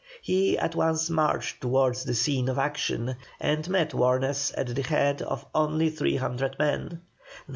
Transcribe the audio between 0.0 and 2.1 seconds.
He at once marched towards